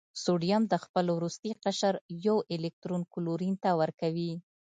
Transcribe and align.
سوډیم 0.23 0.61
د 0.69 0.73
خپل 0.83 1.05
وروستي 1.17 1.51
قشر 1.63 1.95
یو 2.25 2.37
الکترون 2.55 3.01
کلورین 3.13 3.53
ته 3.63 3.69
ورکوي. 3.81 4.31